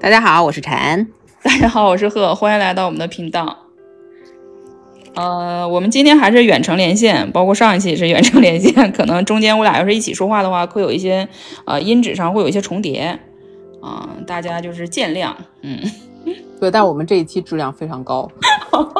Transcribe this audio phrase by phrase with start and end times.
[0.00, 0.72] 大家好，我是陈。
[1.42, 3.66] 大家好，我是贺，欢迎来到我们的频道。
[5.14, 11.28] 呃，我们今天还是远程连线，包括上一期也是远程连线，可能中间我俩要是一起说话的话，会有一些
[11.66, 13.18] 呃音质上会有一些重叠
[13.82, 15.34] 啊、大家就是见谅。
[15.60, 15.78] 嗯，
[16.58, 18.26] 对，但我们这一期质量非常高，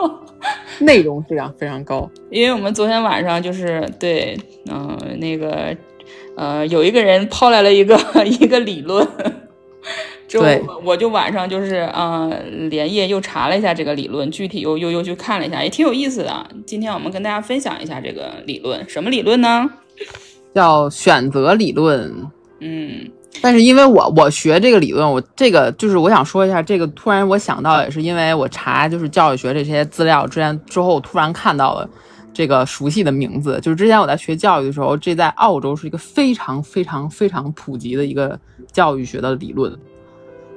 [0.81, 2.11] 内容质量非常高。
[2.31, 4.39] 因为我们昨天晚上就是对，
[4.71, 5.75] 嗯、那个
[6.37, 9.09] 呃，有一个人抛来了一个 一个理论。
[10.31, 12.41] 之后对我就晚上就是嗯、呃
[12.71, 16.47] 连夜又查了一下这个理论，具体又又又去看了一下，也挺有意思的。
[16.65, 19.69] 今天我们跟大家分享一下这个理论，什么理论呢？
[20.55, 22.15] 叫选择理论。
[22.61, 23.11] 嗯
[23.43, 31.89] 但是因为我我学这个理论，我这个就是我想说一下，这个突然我想到也是因为我查就是教育学这些资料之前之后，突然看到了
[32.33, 38.39] 这个熟悉的名字，就是之前我在学教育的时候，这在澳洲是一个非常非常非常普及的一个
[38.73, 39.73] 教育学的理论。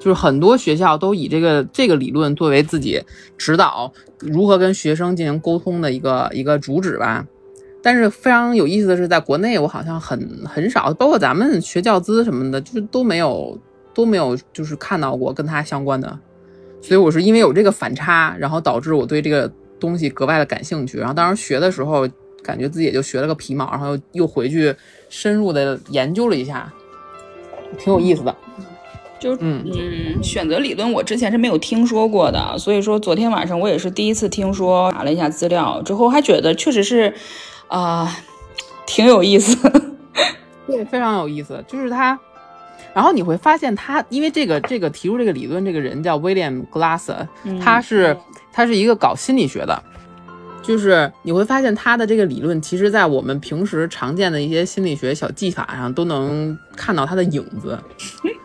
[0.04, 3.02] 就是很多学校都以这个这个理论作为自己
[3.38, 7.26] 指导如何跟学生进行沟通的一个一个主旨吧。
[7.82, 13.58] 但是非常有意思的是，在国内我好像很很少，包括咱们学教资什么的，就是都没有
[13.94, 16.20] 都没有就是看到过跟它相关的。
[16.82, 20.98] 所以我是因为有这个反差，然后导致我对这个东西格外的感兴趣。
[20.98, 22.06] 然后当时学的时候，
[22.44, 24.76] 感觉自己也就学了个皮毛，然后又又回去
[25.08, 26.73] 深入的研究了一下，
[27.78, 28.36] 挺有意思的。
[29.24, 37.14] 就嗯嗯，选择理论我之前是没有听说过的，所以说昨天晚上我也是第一次听说，查了一下资料之后，还觉得确实是
[37.70, 38.14] 啊、
[38.86, 39.58] 挺有意思。
[40.68, 42.20] 对，非常有意思，就是他。
[42.94, 47.26] 然后你会发现他，因为这个这个提出这个理论这个人叫 William Glasser，
[47.62, 48.16] 他是
[48.52, 49.82] 他是一个搞心理学的，
[50.62, 57.80] 就是你会发现他的这个理论，其实在我们平时常见的一些心理学小技法上都能看到他的影子，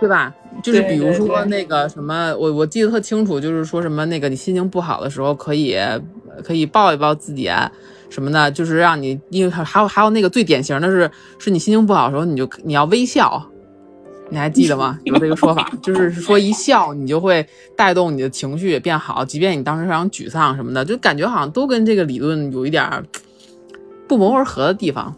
[0.00, 0.34] 对吧？
[0.62, 5.76] 就是比如说那个什么，我我记得特清楚，就是说什么那个你心情不好的时候可以
[6.42, 7.70] 可以抱一抱自己啊。
[8.08, 13.44] 什么的，就是让你，因为还还有还有那个最典型的是，是你心情不好的时候，你就你要微笑，
[14.30, 14.96] 你还记得吗？
[15.02, 17.44] 有这个说法，就是说一笑你就会
[17.76, 22.88] 带动你的情绪也变好，即便你当时非常沮丧什么的，就感觉好像都跟这个理论有一点
[24.06, 25.14] 不谋而合的地方。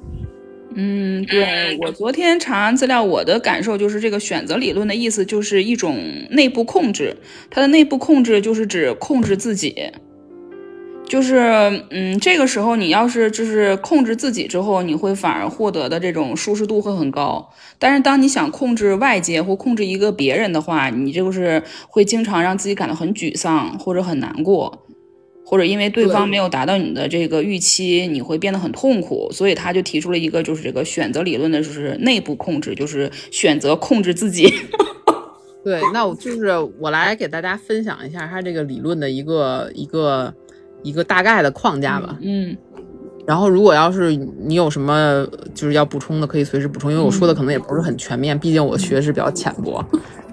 [0.74, 5.96] 嗯，对我昨天查完资料，我的感受就是这个选择理论的意思就是一种
[6.30, 7.16] 内部控制，
[7.50, 9.74] 它的内部控制就是指控制自己。
[11.08, 11.38] 就是，
[11.88, 17.48] 嗯，这个时候你要是就是控制自己之后，你会反而获得的这种舒适度会很高。
[17.78, 24.86] 但是当你想控制外界或控制一个别人的话，你就是会经常让自己感到很沮丧或者很难过，
[25.48, 29.30] 或者因为对方没有达到你的这个预期，你会变得很痛苦。
[29.32, 34.52] 所以他就提出了一个就是这个选择理论的，就是内部控制，就是选择控制自己。
[35.64, 40.34] 对，那我就是我来给大家分享一下他这个理论的一个一个
[40.82, 42.18] 一个大概的框架吧。
[42.20, 42.54] 嗯
[43.26, 49.82] 然后，如果要是你有什么就是要补充的，可以随时补充，因为我说的可能也不是很全面，毕竟我学识比较浅薄。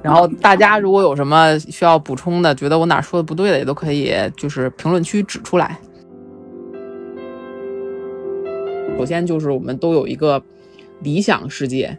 [0.05, 5.79] 然后大家如果有什么需要补充的，觉得我哪说的不对的，也都可以就是评论区指出来。
[8.99, 10.39] 首先就是我们都有一个
[11.01, 11.97] 理想世界，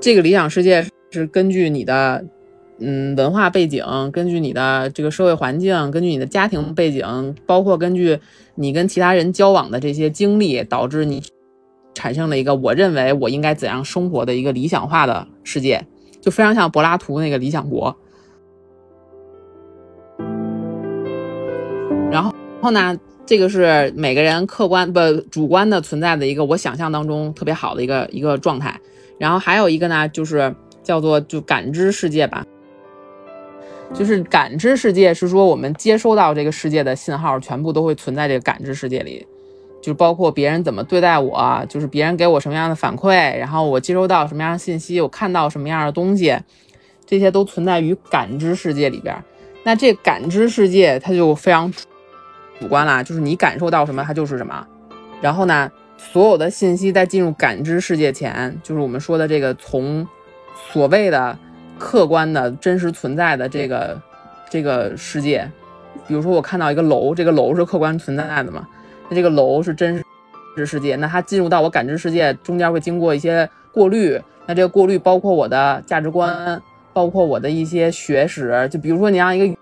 [0.00, 2.24] 这个理想世界是根据你的
[2.78, 8.18] 嗯文化背景，根据你的这个社会环境，根据你的家庭背景，包括根据
[8.54, 11.22] 你跟其他人交往的这些经历，导致你
[11.92, 15.86] 产生了一个我认为我应该怎样生活的一个理想化的世界，
[16.22, 17.94] 就非常像柏拉图那个理想国。
[22.10, 25.00] 然后，然后呢，这个是每个人客观不
[25.30, 28.80] 主观的存在的一个我想象当中特别好的一个一个状态。
[29.18, 32.44] 然后还有一个呢，就是叫做就感知世界吧，
[33.94, 39.26] 就是感知世界是说我们接收到这个世界的信号，全部都会存在这个感知世界里，
[39.82, 46.38] 就包括别人怎么对待我，就是别人给我什么样的反馈，然后我接收到什么样的信息，我看到什么样的东西，
[47.04, 49.14] 这些都存在于感知世界里边。
[49.64, 51.70] 那这感知世界它就非常
[52.58, 54.66] 主观啦，就是你感受到什么，它就是什么。
[55.20, 60.06] 然后呢，所有的信息在进入感知世界前，就是我们说的这个从
[60.72, 61.36] 所谓的
[61.78, 64.00] 客观的真实存在的这个
[64.48, 65.50] 这个世界，
[66.06, 68.66] 比如说我看到一个楼，这个楼是客观存在的嘛，
[69.08, 70.02] 那这个楼是真
[70.56, 76.60] 实世界，那它进入到我感知世界中间会经过一些过滤，那这个过滤包括我的价值观，
[76.92, 79.58] 包括我的一些学识，就比如说你让一个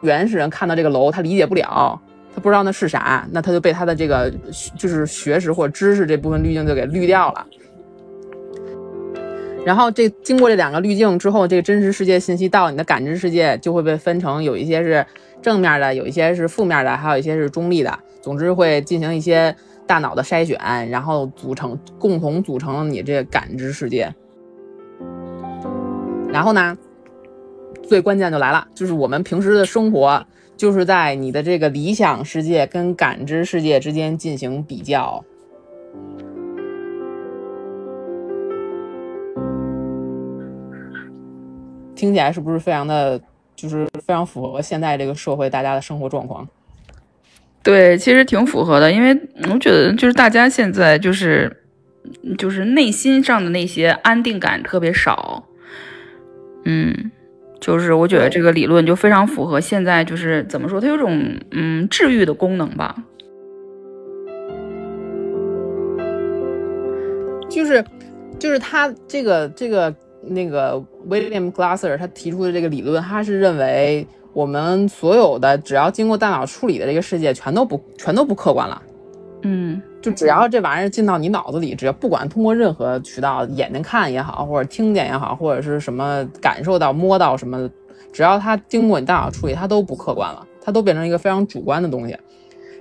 [0.00, 2.00] 原始人看到这个楼，他理解不了。
[2.34, 4.30] 他不知道那是啥，那他就被他的这个
[4.76, 7.46] 就是学识或知识这部分滤镜就给滤掉了。
[9.66, 15.04] 然后这经过这两个滤镜之后，这个真实世界信息到你的感知世界就会被分成有一些是
[15.42, 17.98] 正面的，有一些是负面的，还有一些是中立的。
[18.20, 19.52] 总之会进行一些
[19.84, 20.56] 大脑的筛选，
[20.88, 24.14] 然后组成共同组成你这感知世界。
[26.30, 26.78] 然后呢，
[27.82, 30.24] 最关键就来了，就是我们平时的生活
[30.56, 35.24] 就是在你的这个理想世界跟感知世界之间进行比较。
[41.96, 43.20] 听起来是不是非常的，
[43.56, 46.46] 就是非常符合现在这个社会大家的生活状况？
[47.62, 49.18] 对，其实挺符合的，因为
[49.50, 51.64] 我觉得就是大家现在就是
[52.38, 55.42] 就是内心上的那些安定感特别少。
[56.64, 57.10] 嗯，
[57.60, 62.94] 就是我觉得这个理论就非常符合现在，就是怎么说，它有种嗯治愈的功能吧。
[67.48, 67.84] 就是
[68.38, 69.92] 就是它这个这个。
[70.26, 78.82] 那个 William Glasser 他提出的这个理论，他是认为我们所有的只要经过大脑处理的这个世界，全都不全都不客观了。
[79.42, 87.70] 嗯，就只要这玩意儿进到你脑子里，只要不管通过任何渠道，眼睛看也好，或者听见也好，或者是什么感受到、摸到什么，
[88.12, 92.16] 只要它经过你大脑处理，它都不客观了，它都变成一个非常主观的东西。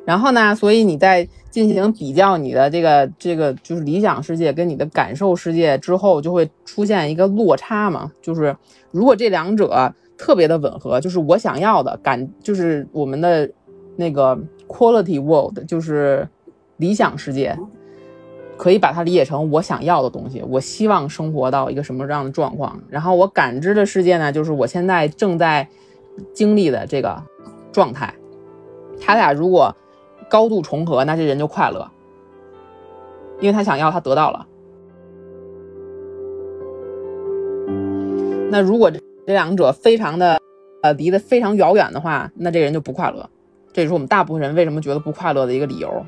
[0.05, 8.11] 然后呢，所以你在进行比较你的这个这个就是理想世界跟你的感受世界之后，就会出现一个落差嘛。
[8.21, 8.55] 就是
[8.91, 13.49] 如果这两者特别的吻合，就是我想要的感，就是我们的
[13.95, 14.37] 那个
[14.67, 16.27] quality world，就是
[16.77, 17.57] 理想世界，
[18.57, 20.43] 可以把它理解成我想要的东西。
[20.47, 22.79] 我希望生活到一个什么样的状况？
[22.89, 25.67] 然后我感知的世界呢，就是我现在正在
[26.33, 27.23] 经历的这个
[27.71, 28.13] 状态。
[29.01, 29.75] 他俩如果
[30.29, 31.89] 高度重合，那这人就快乐，
[33.39, 34.45] 因为他想要，他得到了。
[38.49, 40.39] 那如果这两者非常的
[40.81, 43.29] 呃离得非常遥远的话，那这人就不快乐。
[43.73, 46.05] 这也是我们大部分人为什么觉得不快乐的一个理由。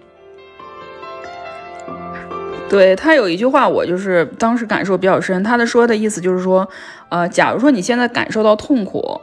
[2.69, 5.43] 对他有一句话，我就是当时感受比较深。
[5.43, 6.67] 他的说的意思就是说，
[7.09, 9.19] 呃，假如说你现在感受到痛苦。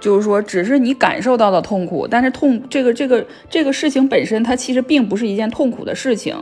[0.00, 6.34] 就是说，只是你感受到的痛苦，但是痛这个这个这个事情本身，它其实并不是一件痛苦的事情，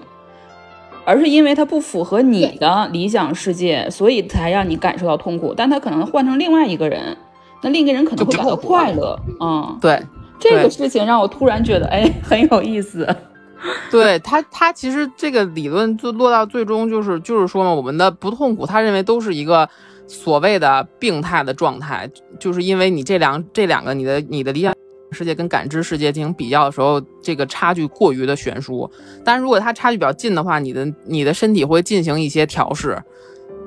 [1.04, 5.52] 而是因为它不符合你的理想世界，所以才让你感受到痛苦。
[5.56, 7.16] 但他可能换成另外一个人，
[7.62, 9.18] 那另一个人可能会感到快乐。
[9.40, 10.00] 嗯，对，
[10.38, 13.06] 这个事情让我突然觉得，哎，很有意思。
[13.90, 19.68] 对他，他其实这个理论就落到最终就是就是说嘛，我们的不痛苦，他认为都是一个。
[20.08, 22.10] 所谓的病态的状态，
[22.40, 24.74] 就是因为你这两这两个你的你的理想
[25.12, 28.90] 世界跟感知世界进行比较的时候，这个差距过于的悬殊。
[29.24, 33.00] 但如果它差距比较近的话，你的你的身体会进行一些调试，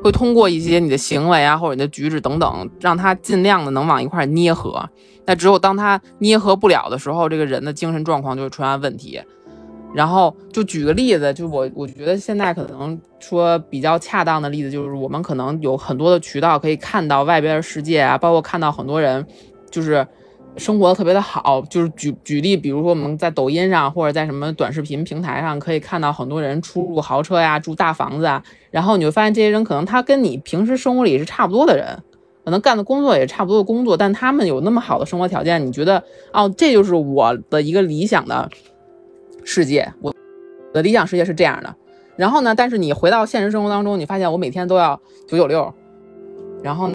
[0.03, 4.88] 会通过一些你的行为啊或者你的举止等等，让它尽量的能往一块捏合。
[5.25, 9.21] 那只有当它捏合不了的时候，这个人的精神状况就会出现问题。
[9.93, 19.25] 然后就举个例子，就我我觉得现在可能说比较恰当的例子，就是我们可能有很多的渠道可以看到外边的世界啊，包括看到很多人
[19.69, 20.07] 就是
[20.55, 21.61] 生活的特别的好。
[21.69, 28.41] 就是举举例，比如说我们在抖音上或者在什么短视频平台上可以看到很多人出入豪车呀，住大房子啊。
[28.69, 32.01] 然后你会发现这些人可能他跟你平时生活里是差不多的人，
[32.45, 38.50] 可能干的工作也差不多的工作，但他们有那么好的生活条件，你觉得哦，这就是我的一个理想的。
[39.43, 40.13] 世界，我
[40.74, 41.75] 的理想世界是这样的。
[42.15, 45.74] 然后呢，但是你回到现实生活当中，你发现我每天都要九九六，
[46.62, 46.89] 然后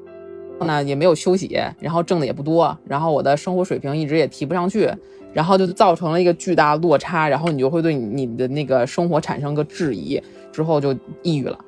[0.61, 4.91] 呢也没有休息，然后挣的也不多，然后我的生活水平一直也提不上去，
[5.33, 10.23] 然后就造成了一个巨大落差，然后你就会对你你的那个生活产生个质疑，
[10.53, 11.59] 之后就抑郁了。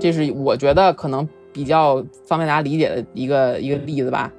[0.00, 4.32] 这是我觉得可能比较方便大家理解的一个一个例子吧。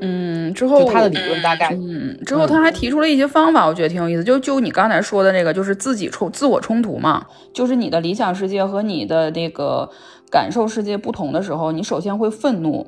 [0.00, 4.22] 嗯，之后他的理论大概，嗯，之后他还提出了一些方法，我觉得挺有意思。
[4.22, 9.90] 就就你刚才说的那个，就是自己冲自我冲突嘛，就是你的理想世界和你的那个
[10.30, 12.86] 感受世界不同的时候，你首先会愤怒，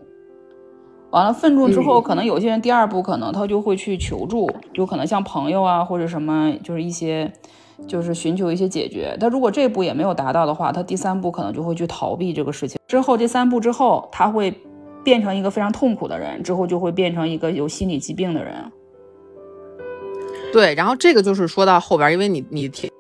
[1.11, 7.33] 完了愤怒之后，可能有些人第二步可能他就会去求助，就可能像朋友啊或者什么，就是一些
[7.89, 9.17] 就是寻求一些解决。
[9.19, 12.79] 他如果这步也没有达到的话，他第三步可能就会去逃避这个事情。
[12.87, 14.55] 之后这三步之后，他会。
[15.03, 18.55] 变成一个非常痛苦的人之后，就会变成一个有心理疾病的人。
[20.53, 22.91] 对，然后这个就是说到后边，因为你你提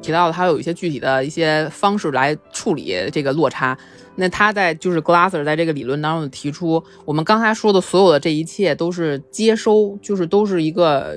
[0.00, 3.76] 提到的他有一些具体的一些方式来处理这个落差。
[4.16, 11.16] 那他在就是 Glasser 在这个理论当中提出，我们刚才说的所有的这一切都是接收，就是都是一个，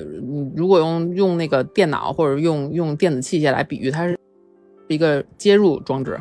[0.56, 4.18] 如果用用那个电脑或者用用电子器械来比喻，它是
[4.88, 6.20] 一个接入装置。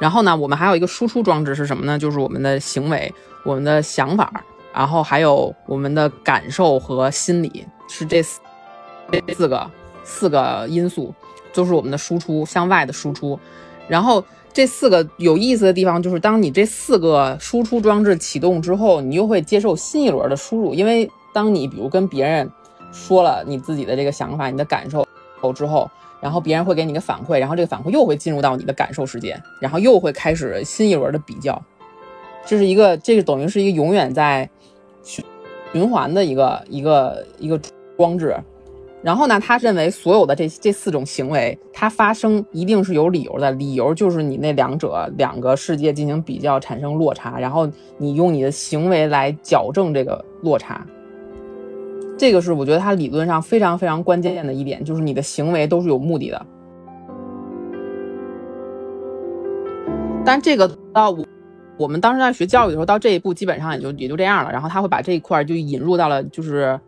[0.00, 1.98] 然后呢，我们还有一个输出装置是什么呢？
[1.98, 3.12] 就是我们的行为、
[3.44, 4.42] 我们的想法，
[4.74, 8.40] 然后还有我们的感受和心理，是这四
[9.10, 9.70] 这四个
[10.02, 11.14] 四个因素，
[11.52, 13.38] 就是我们的输出向外的输出。
[13.86, 14.22] 然后
[14.52, 22.50] 这四个有意思的地方就是，当你这四个输出装置启动之后，你又会接受新一轮的输入，因为当你比如跟别人
[22.92, 25.06] 说了你自己的这个想法、你的感受
[25.54, 25.88] 之后。
[26.24, 31.62] 然后别人会给你个反馈，然后这个反馈又会进入到你的感受世界，然后又会开始新一轮的比较，
[32.46, 34.48] 这是一个，这个等于是一个永远在
[35.02, 35.22] 循
[35.74, 37.60] 循环的一个一个一个
[37.98, 38.34] 装置。
[39.02, 50.86] 然后呢，他认为所有的这这四种行为，它发生一定是有理由的，理由就是你那两者两个世界进行比较产生落差，然后你用你的行为来矫正这个落差。
[52.24, 56.46] 这个是我觉得他理论上非常非常关键的一点，就是你的行为都是有目的的。
[60.24, 61.22] 但这个到我
[61.76, 64.50] 我们当时在学教育的时候，到这一步基本上也就也就这样了。
[64.50, 66.80] 然后他会把这一块就引入到了，就是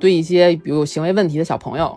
[0.00, 1.96] 对一些比如有行为问题的小朋友，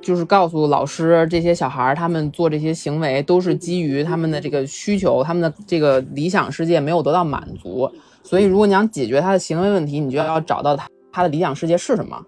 [0.00, 7.90] 就是告诉老师这些小孩他们做这些行为都是基于他们的这个需求，他们的这个理想世界没有得到满足，
[8.22, 10.86] 所以如果你想解决他的行为问题，你就要找到他。
[11.16, 12.26] 他的理想世界是什么？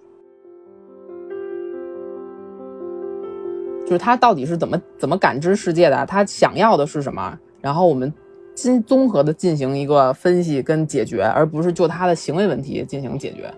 [3.85, 6.07] 就是他到底是怎么怎么感知世界的？
[6.07, 7.39] 他想要的是什么？
[7.61, 8.11] 然后我们
[8.55, 13.53] 进综合的进行一个分析跟解决，而不是就他的行为问题进行解决。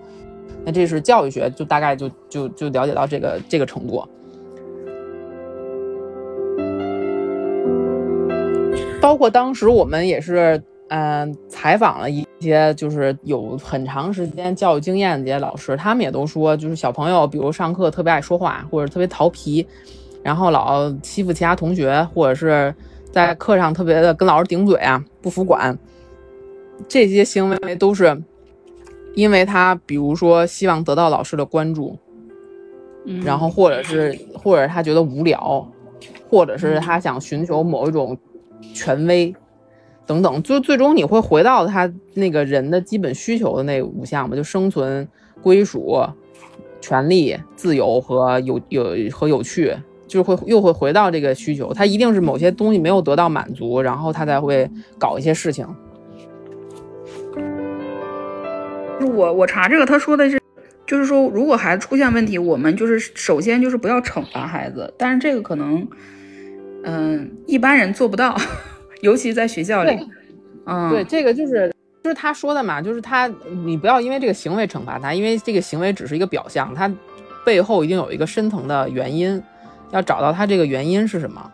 [0.65, 4.05] 那这是教育学，就大概就就就了解到这个这个程度。
[9.01, 10.61] 包括当时我们也是。
[10.91, 19.65] 嗯，采访了一些就是有很长时间教育经验的这些老师，他们也都说，就是小朋友，比如上课特别爱说话，或者特别调皮，
[20.21, 22.75] 然后老欺负其他同学，或者是
[23.13, 25.79] 在课上特别的跟老师顶嘴啊，不服管，
[26.89, 28.21] 这些行为都是
[29.15, 31.97] 因为他，比如说希望得到老师的关注，
[33.25, 35.65] 然后或者是或者他觉得无聊，
[36.29, 38.19] 或者是他想寻求某一种
[38.75, 39.33] 权威。
[40.11, 45.07] 等等，就最终你会回到他那个人的基本需求的那五项嘛，就生存、
[45.41, 46.05] 归属、
[46.81, 49.73] 权利、自由和有有和有趣，
[50.09, 51.73] 就会又会回到这个需求。
[51.73, 55.65] 他一定是某些东西没有得到满足，然后他才会搞一些事情。
[59.15, 60.41] 我我查这个，他说的是，
[60.89, 65.87] 就是说如果孩子出现问题，我们就是首先就是不要惩罚孩子，但是这个可能，
[66.83, 68.37] 嗯，一般人做不到。
[69.01, 69.99] 尤其在学校里，
[70.67, 73.27] 嗯，对，这个就是就是他说的嘛，就是他，
[73.65, 76.91] 你不要因为这个行为惩罚他，因为这个行为只是一个表象，他
[77.45, 79.43] 背后一定有一个深层的原因，
[79.91, 81.51] 要找到他这个原因是什么。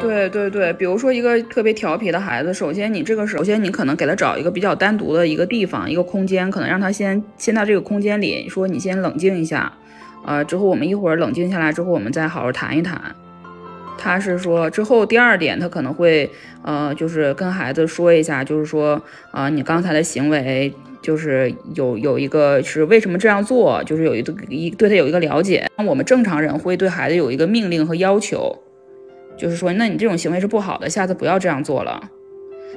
[0.00, 9.72] 对对对，比如说一个特别调皮的孩子，首先你这个首先你可能给他找一个比较单独的一个地方，一个空间，可能让他先先到这个空间里，说你先冷静一下，
[10.26, 13.14] 呃，之后我们一会儿冷静下来之后，我们再好好谈一谈。
[14.02, 16.28] 他是说之后第二点，他可能会
[16.64, 25.68] 呃，就是跟孩子说一下，就是说啊，你刚才的行为就是有有一个是为什么这样做，就是有一个一对他有一个了解。
[25.86, 28.58] 我们正常人会对孩子有一个命令和要求，
[29.36, 32.02] 就是说，那你这种行为是不好的，下次不要这样做了。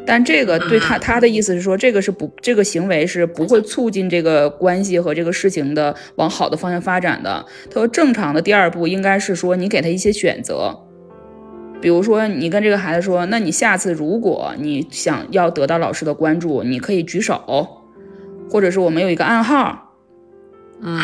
[0.05, 7.44] 但这个对他他的意思是说，这个是不这个行为是不会促进这个关系和这个事情的往好的方向发展的。
[7.72, 10.85] 他说，正常的第二步应该是说，你给他一些选择。
[11.82, 17.84] 比如说，你跟这个孩子说，那你下次如果你想要得到老师的关注，你可以举手，
[18.50, 19.94] 或者是我们有一个暗号，
[20.82, 21.00] 嗯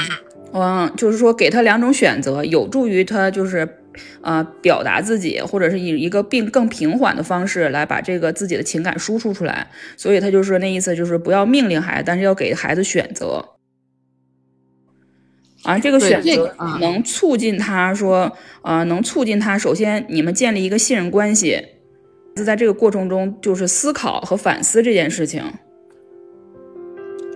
[0.53, 3.77] 嗯，就是说给他两种选择，有助于他就是
[4.21, 9.67] 呃表达自己，或者是以一个并更平缓的方式来把这个自己的情感输出出来。
[9.95, 13.45] 所以他就是那意思，就是不要命令孩子，但是要给孩子选择。
[15.63, 18.31] 啊，这个选择能促进他说，
[18.63, 19.57] 呃，能促进他。
[19.57, 21.63] 首先，你们建立一个信任关系，
[22.35, 25.43] 就在这个过程中，就是思考和反思这件事情。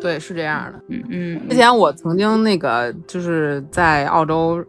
[0.01, 0.79] 对，是这样的。
[0.89, 1.49] 嗯嗯。
[1.49, 4.63] 之前我曾经那个就是在澳洲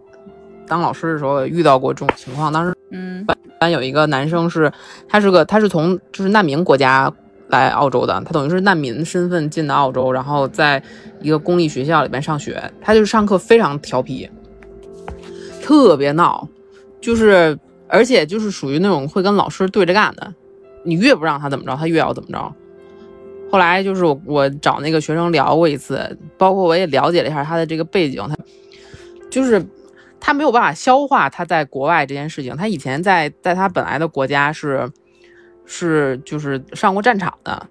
[0.66, 3.26] 当老师的时候遇到过这种情况，当时嗯，
[3.58, 4.70] 班有一个男生是，
[5.08, 7.12] 他是个他是从就是难民国家。
[7.48, 10.82] 来澳洲的，他等于是难民身份进的澳洲，然后在
[11.20, 12.62] 一个公立学校里面上学。
[12.80, 14.28] 他就是上课非常调皮，
[15.62, 16.48] 特别闹，
[17.00, 20.34] 就是而且就是属于那种会跟老师对着干的。
[20.82, 22.54] 你越不让他怎么着，他越要怎么着。
[23.50, 28.36] 后来就是我我找那个学生聊过一次，包括我也了解了一下他的这个背景，他
[29.30, 29.64] 就是
[30.20, 32.56] 他没有办法消化他在国外这件事情。
[32.56, 34.90] 他以前在在他本来的国家是
[35.66, 37.66] 是就是上过战场的，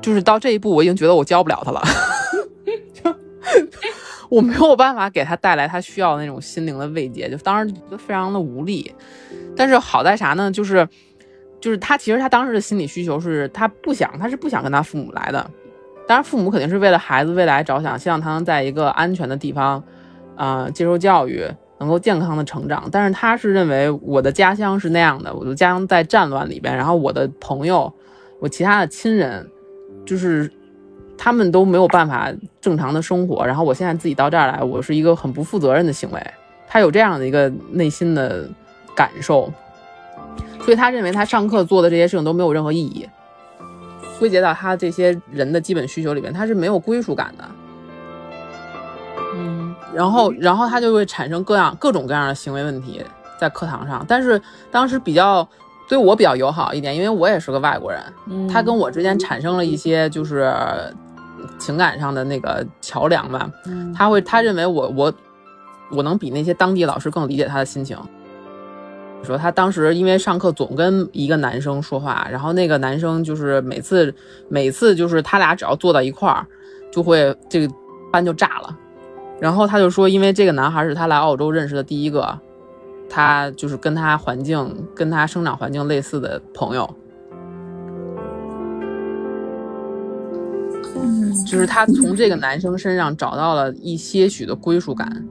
[0.00, 1.82] 就是到这一步，我已经觉得我教不了他了。
[4.30, 8.92] 我没有办法给他带来他需要的那种心灵的慰藉，就当时觉得非常的无力。
[9.54, 10.50] 但是好在啥呢？
[10.50, 10.88] 就是
[11.60, 15.48] 就是他其实他当时的心理需求是他不想，他是不想跟他父母来的。
[16.08, 19.82] 当然，父母肯定是为了孩子未来着想，希望他能在一个安全的地方，
[20.36, 21.46] 啊，接受教育，
[21.84, 22.88] 能够健康的成长。
[22.90, 27.92] 但是他是认为我的家乡是那样的，我的家乡在战乱里边，然后我的朋友，
[28.40, 29.46] 我其他的亲人，
[30.06, 30.50] 就是
[31.18, 33.46] 他们都没有办法正常的生活。
[33.46, 36.20] 然后我现在自己到这儿来，我是一个很不负责任的行为。
[36.66, 38.48] 他有这样的一个内心的
[38.96, 39.52] 感受，
[40.60, 43.06] 所以他认为他上课做的这些事情都没有任何意义。
[44.18, 47.44] 归结到他这些人的基本需求里面，他是没有归属感的，
[49.94, 53.02] 然后，然后他就会产生各样各种各样的行为问题
[53.38, 54.04] 在课堂上。
[54.08, 55.48] 但是当时比较
[55.88, 60.52] 对我比较友好一点，因为我也是个外国人，他跟我之间产生了一些就是
[61.58, 63.50] 情感上的那个桥梁吧。
[63.94, 65.12] 他会他认为我我
[65.90, 67.96] 我能比那些当地老师更理解他的心情。
[69.22, 74.14] 说他当时因为上课总跟一个男生说话，然后那个男生就是每次
[74.50, 76.46] 每次就是他俩只要坐到一块儿，
[76.92, 77.74] 就会这个
[78.12, 78.76] 班就炸了。
[79.44, 82.38] 然后他就说，因为这个男孩是他来澳洲认识的第一个，
[83.10, 86.88] 他就是跟他环境跟他生长环境类似的朋友，
[91.46, 95.26] 就是他从这个男生身上找到了一些许的归属感。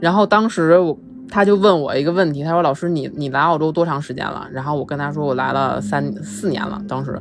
[0.00, 0.96] 然后当时我。
[1.32, 7.16] 他就问我一个问题，他说：“老师，你你来澳洲多长时间了？”然后我跟他说：“我来了三四年了。”当时，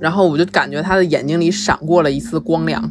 [0.00, 2.82] 然后我就感觉他的眼睛里闪过了一丝光亮，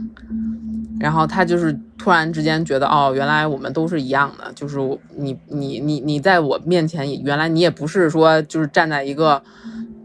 [1.04, 4.80] 然后他就是突然之间觉得：“哦，原来我们都是一样的，就是
[5.18, 9.44] 你你你你在我面前，原来你也不是说就是站在一个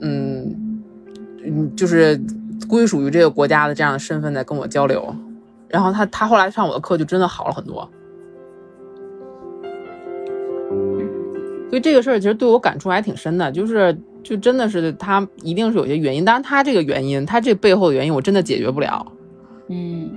[0.01, 0.83] 嗯
[1.45, 2.21] 嗯，就是
[2.69, 5.15] 归属于这个国家的这样的身份在跟我交流。”
[5.71, 7.89] 然后他他后来上我的课就真的好了很多。
[11.71, 19.07] 所以这个事儿其实对我感触还挺深的，就是就真的是他一定是有些原因，当然他这个原因，他这背后的原因我真的解决不了。
[19.69, 20.11] 嗯，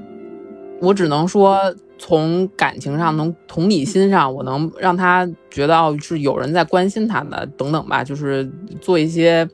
[0.82, 9.48] 我只能说从感情上、能同理心上，我能让他觉得是有人在关心他的等等吧，就是做一些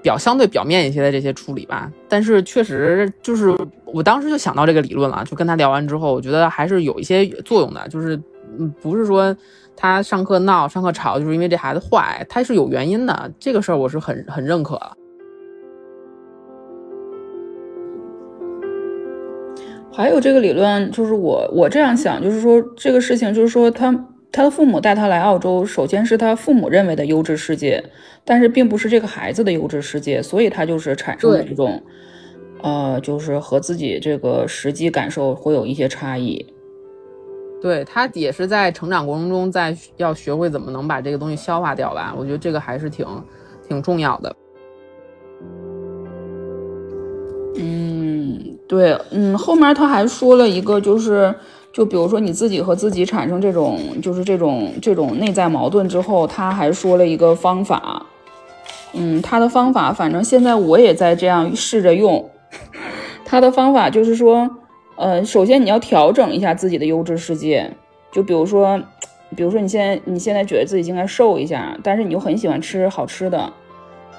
[0.00, 1.92] 表相对表面一些的这些处理吧。
[2.08, 8.18] 但是确实就是我当时就想到这个理论了，就跟他聊完之后，我觉得还是有一些作用的，就是
[8.80, 9.36] 不是说。
[9.76, 13.28] 他上课闹，上课吵，就是因为这孩子坏，他是有原因的。
[13.40, 14.80] 这个事儿我是很很认可。
[19.96, 23.92] 还有这个理论，就是我我这样想，就是说这个事情，就是说他
[24.32, 27.82] 他的父母带他来澳洲，首先是他父母认为的优质世界，
[28.24, 31.80] 但是并不是这个孩子的优质世界，所以他就是产生了这种，
[32.60, 36.44] 呃，就是和自己这个实际感受会有一些差异。
[37.62, 42.12] 对他也是在成长过程中，在要学会怎么能把这个东西消化掉吧。
[42.18, 43.06] 我觉得这个还是挺
[43.68, 44.34] 挺重要的。
[48.66, 51.34] 对，嗯，后面他还说了一个，就是
[51.72, 58.06] 就比如说你自己和自己产生这种就是这种这种内在矛盾之后，他还说了一个方法。
[58.92, 62.30] 嗯，他的方法，反正现在我也在这样试着用。
[63.24, 64.50] 他的方法就是说。
[64.96, 67.68] 呃，首先你要调整一下自己的优质世界，
[68.12, 68.80] 就比如说，
[69.34, 73.52] 比如说你现在你现在觉得自己应该瘦一下，但是你又很喜欢吃好吃的，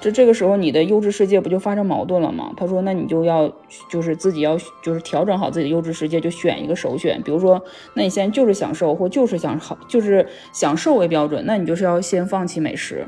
[0.00, 2.52] 这这个时候你的优质世界不就发生矛盾了吗？
[2.56, 3.50] 他说，那你就要
[3.90, 7.60] 就是自己要就是调整好自己的优质世界，就选一个首选，比如说，
[7.94, 13.06] 那你现在就是想瘦或就是想好就是想瘦为标准，那你就是要先放弃美食，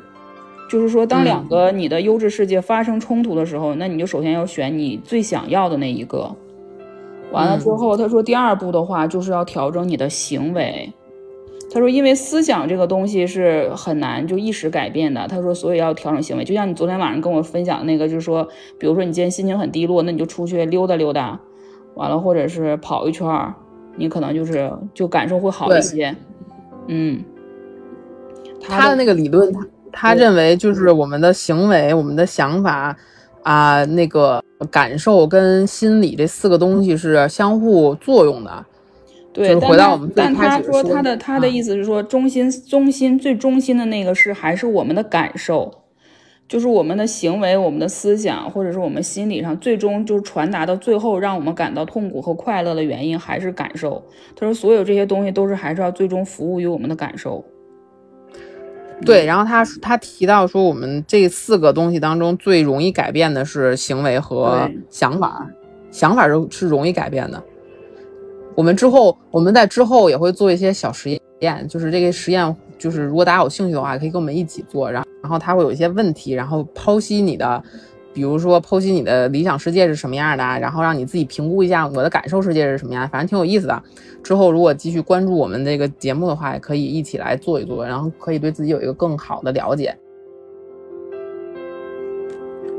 [0.69, 6.35] 就是说，当两个你的优质世界发生冲突的时候，那你就首先要选你最想要的那一个。
[7.31, 10.91] 完了之后，他说第二步的话就是要调整你的行为。
[11.71, 15.27] 他说，因为思想这个东西是很难就一时改变的。
[15.29, 16.45] 他说，所以要调整行为。
[16.45, 18.47] 就像你昨天晚上跟我分享那个，就是说，
[18.79, 21.39] 比如说你今天心情很低落，那你就出去溜达溜达，
[21.95, 23.27] 完了或者是跑一圈，
[23.97, 26.15] 你可能就是就感受会好一些。
[26.87, 27.23] 嗯，
[28.61, 29.61] 他的那个理论，他
[29.93, 32.97] 他认为就是我们的行为，我们的想法。
[33.45, 38.67] 啊，那个感受跟心理这四个东西是相互作用的。
[39.33, 45.73] 对，回到我们但他说他的他的意思是说，中心中心最中心的那个是还是我们的感受，
[46.49, 54.03] 就是我们的行为、我们的思想，或者是我们心理上，最终就是传达到最后，让我们感到痛苦和快乐的原因还是感受。
[54.35, 57.45] 他说，所有这些东西都是还是要最终服务于我们的感受。
[59.05, 65.47] 对，然后他他提到说，我们这四个东西当中最容易改变的是行为和想法，
[65.93, 67.41] 想法是是容易改变的。
[68.59, 72.57] 我们之后我们在之后也会做一些小实验，就是这个实验。
[72.77, 74.91] 就是如果大家有兴趣的话，可以跟我们一起做。
[74.91, 77.63] 然后，然后他会有一些问题，然后剖析你的，
[78.13, 83.81] 比如说剖析你的理想世界是什么样的，然后让你自己评估一下我的感受世界是什么样，反正挺有意思的。
[84.25, 89.97] 之后如果继续关注我们这个节目的话，也可以一起来做一做，然后可以对自己有一个更好的了解。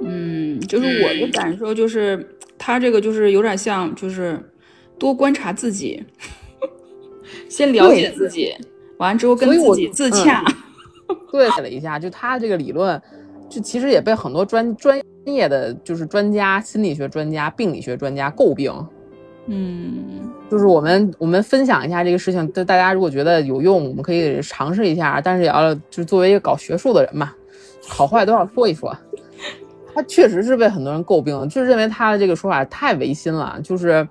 [0.03, 4.39] 嗯，就是我的感受就是，他这个就是有点像，就是
[4.99, 6.03] 多观察自己，
[7.49, 8.53] 先了解自己。
[8.97, 10.43] 完之后跟自己自洽，
[11.31, 13.01] 对了一下，就他这个理论，
[13.49, 18.73] 就其实也被很多专专业的就是专家、心理学专家、病理学专家诟病。
[19.51, 27.33] 嗯，就是我们我们分享一下这个事情，就大家如果觉得有用，我们可以尝试一下，但是也要就是作为一个搞学术的人嘛，
[27.87, 28.95] 好坏都要说一说。
[29.95, 34.07] 他确实是被很多人诟病，就认为他的这个说法太违心了，就是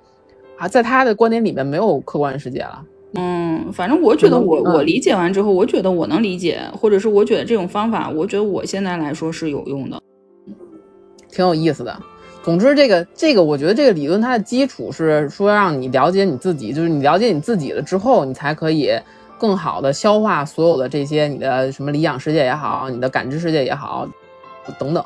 [0.59, 2.85] 啊，在他的观点里面没有客观世界了。
[3.15, 9.99] 嗯，反正我觉得我我理解完之后，我觉得我能理解，或者是我觉得这种方法，我觉得我现在来说是有用的，
[11.31, 11.97] 挺有意思的。
[12.43, 18.91] 总之，这个这个，我觉得这个理论它的基础是说让你了解你自己，就是你了解你自己了之后，你才可以
[19.39, 24.09] 更好的消化所有的这些你的什么理想世界也好，你的感知世界也好，
[24.79, 25.05] 等等。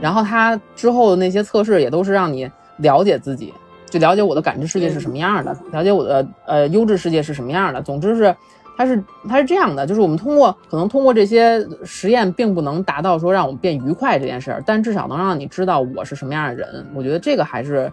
[0.00, 3.52] 然后它之后的那些测试也都是让你了解自己。
[3.94, 7.80] 就了解我的感知世界是什么样的，了解我的呃优质世界是什么样的。
[7.80, 8.34] 总之是，
[8.76, 16.84] 它是它是这样的，就是我们通过可能通过这些实验，并不能达到说让我们变愉快这件事儿，但至少能让你知道我是什么样的人。
[16.92, 17.92] 我觉得这个还是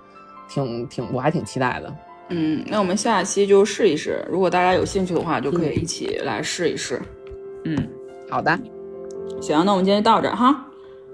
[0.50, 1.94] 挺挺，我还挺期待的。
[2.30, 7.00] 嗯，那我们下期就试一试，如果大家有兴趣的话，就可以一起来试一试。
[7.66, 7.78] 嗯，
[8.28, 8.58] 好的，
[9.40, 10.66] 行，那我们今天到这儿哈。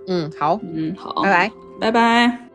[0.07, 2.46] 嗯，好，嗯好，拜拜，拜拜。